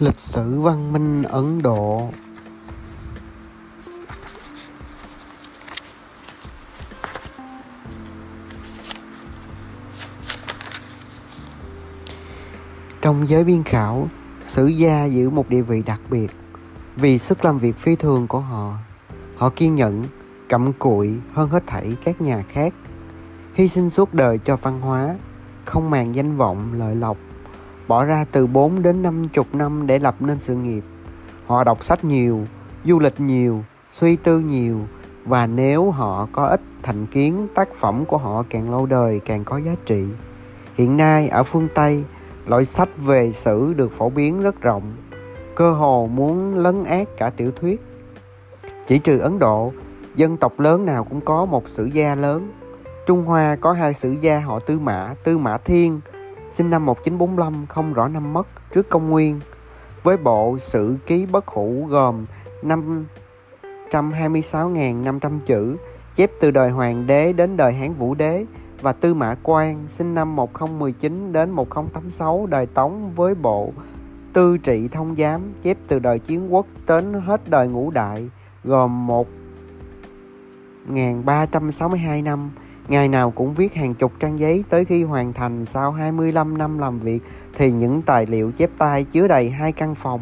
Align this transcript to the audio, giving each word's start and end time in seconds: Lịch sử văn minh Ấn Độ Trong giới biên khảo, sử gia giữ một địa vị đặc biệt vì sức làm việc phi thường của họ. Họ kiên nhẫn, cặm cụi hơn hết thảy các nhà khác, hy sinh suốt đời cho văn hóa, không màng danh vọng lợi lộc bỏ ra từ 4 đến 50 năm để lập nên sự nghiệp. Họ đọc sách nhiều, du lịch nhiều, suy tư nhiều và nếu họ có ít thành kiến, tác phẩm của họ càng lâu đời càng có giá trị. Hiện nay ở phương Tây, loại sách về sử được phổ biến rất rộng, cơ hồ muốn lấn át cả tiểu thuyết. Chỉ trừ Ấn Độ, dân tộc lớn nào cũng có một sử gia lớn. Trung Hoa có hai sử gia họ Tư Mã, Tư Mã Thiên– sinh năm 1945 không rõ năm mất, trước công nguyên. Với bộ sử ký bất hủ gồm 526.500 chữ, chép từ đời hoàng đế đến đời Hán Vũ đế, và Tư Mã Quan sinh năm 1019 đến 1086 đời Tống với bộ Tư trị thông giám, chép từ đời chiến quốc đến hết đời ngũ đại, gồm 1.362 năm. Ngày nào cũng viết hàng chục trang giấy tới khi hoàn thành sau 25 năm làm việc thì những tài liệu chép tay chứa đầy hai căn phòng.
Lịch 0.00 0.20
sử 0.20 0.60
văn 0.60 0.92
minh 0.92 1.22
Ấn 1.22 1.62
Độ 1.62 2.10
Trong 13.02 13.28
giới 13.28 13.44
biên 13.44 13.62
khảo, 13.64 14.08
sử 14.44 14.66
gia 14.66 15.04
giữ 15.04 15.30
một 15.30 15.48
địa 15.48 15.62
vị 15.62 15.82
đặc 15.86 16.00
biệt 16.10 16.30
vì 16.96 17.18
sức 17.18 17.44
làm 17.44 17.58
việc 17.58 17.76
phi 17.76 17.96
thường 17.96 18.26
của 18.28 18.40
họ. 18.40 18.74
Họ 19.36 19.50
kiên 19.56 19.74
nhẫn, 19.74 20.04
cặm 20.48 20.72
cụi 20.72 21.20
hơn 21.32 21.50
hết 21.50 21.66
thảy 21.66 21.96
các 22.04 22.20
nhà 22.20 22.42
khác, 22.48 22.74
hy 23.54 23.68
sinh 23.68 23.90
suốt 23.90 24.14
đời 24.14 24.38
cho 24.44 24.56
văn 24.56 24.80
hóa, 24.80 25.16
không 25.64 25.90
màng 25.90 26.14
danh 26.14 26.36
vọng 26.36 26.72
lợi 26.78 26.94
lộc 26.94 27.16
bỏ 27.88 28.04
ra 28.04 28.24
từ 28.32 28.46
4 28.46 28.82
đến 28.82 29.02
50 29.02 29.44
năm 29.52 29.86
để 29.86 29.98
lập 29.98 30.14
nên 30.20 30.38
sự 30.38 30.54
nghiệp. 30.54 30.84
Họ 31.46 31.64
đọc 31.64 31.84
sách 31.84 32.04
nhiều, 32.04 32.46
du 32.84 32.98
lịch 32.98 33.20
nhiều, 33.20 33.64
suy 33.90 34.16
tư 34.16 34.38
nhiều 34.38 34.80
và 35.24 35.46
nếu 35.46 35.90
họ 35.90 36.28
có 36.32 36.46
ít 36.46 36.60
thành 36.82 37.06
kiến, 37.06 37.48
tác 37.54 37.74
phẩm 37.74 38.04
của 38.04 38.18
họ 38.18 38.44
càng 38.50 38.70
lâu 38.70 38.86
đời 38.86 39.20
càng 39.24 39.44
có 39.44 39.58
giá 39.58 39.72
trị. 39.84 40.04
Hiện 40.74 40.96
nay 40.96 41.28
ở 41.28 41.42
phương 41.42 41.68
Tây, 41.74 42.04
loại 42.46 42.64
sách 42.64 42.88
về 42.96 43.32
sử 43.32 43.74
được 43.74 43.92
phổ 43.92 44.10
biến 44.10 44.42
rất 44.42 44.60
rộng, 44.60 44.92
cơ 45.54 45.72
hồ 45.72 46.08
muốn 46.12 46.54
lấn 46.54 46.84
át 46.84 47.08
cả 47.16 47.30
tiểu 47.30 47.50
thuyết. 47.50 47.82
Chỉ 48.86 48.98
trừ 48.98 49.18
Ấn 49.18 49.38
Độ, 49.38 49.72
dân 50.16 50.36
tộc 50.36 50.60
lớn 50.60 50.84
nào 50.86 51.04
cũng 51.04 51.20
có 51.20 51.44
một 51.44 51.68
sử 51.68 51.84
gia 51.84 52.14
lớn. 52.14 52.52
Trung 53.06 53.24
Hoa 53.24 53.56
có 53.56 53.72
hai 53.72 53.94
sử 53.94 54.10
gia 54.20 54.40
họ 54.40 54.58
Tư 54.58 54.78
Mã, 54.78 55.14
Tư 55.24 55.38
Mã 55.38 55.58
Thiên– 55.58 56.00
sinh 56.50 56.70
năm 56.70 56.86
1945 56.86 57.66
không 57.66 57.92
rõ 57.92 58.08
năm 58.08 58.32
mất, 58.32 58.46
trước 58.72 58.88
công 58.88 59.10
nguyên. 59.10 59.40
Với 60.02 60.16
bộ 60.16 60.58
sử 60.58 60.96
ký 61.06 61.26
bất 61.26 61.46
hủ 61.46 61.86
gồm 61.88 62.26
526.500 62.62 65.40
chữ, 65.40 65.76
chép 66.16 66.30
từ 66.40 66.50
đời 66.50 66.70
hoàng 66.70 67.06
đế 67.06 67.32
đến 67.32 67.56
đời 67.56 67.72
Hán 67.72 67.94
Vũ 67.94 68.14
đế, 68.14 68.44
và 68.82 68.92
Tư 68.92 69.14
Mã 69.14 69.34
Quan 69.42 69.88
sinh 69.88 70.14
năm 70.14 70.36
1019 70.36 71.32
đến 71.32 71.50
1086 71.50 72.46
đời 72.46 72.66
Tống 72.66 73.12
với 73.14 73.34
bộ 73.34 73.72
Tư 74.32 74.58
trị 74.58 74.88
thông 74.88 75.16
giám, 75.16 75.52
chép 75.62 75.78
từ 75.88 75.98
đời 75.98 76.18
chiến 76.18 76.54
quốc 76.54 76.66
đến 76.86 77.12
hết 77.12 77.50
đời 77.50 77.68
ngũ 77.68 77.90
đại, 77.90 78.30
gồm 78.64 79.06
1.362 80.94 82.22
năm. 82.22 82.50
Ngày 82.88 83.08
nào 83.08 83.30
cũng 83.30 83.54
viết 83.54 83.74
hàng 83.74 83.94
chục 83.94 84.12
trang 84.20 84.38
giấy 84.38 84.64
tới 84.68 84.84
khi 84.84 85.04
hoàn 85.04 85.32
thành 85.32 85.66
sau 85.66 85.92
25 85.92 86.58
năm 86.58 86.78
làm 86.78 87.00
việc 87.00 87.20
thì 87.54 87.72
những 87.72 88.02
tài 88.02 88.26
liệu 88.26 88.50
chép 88.50 88.70
tay 88.78 89.04
chứa 89.04 89.28
đầy 89.28 89.50
hai 89.50 89.72
căn 89.72 89.94
phòng. 89.94 90.20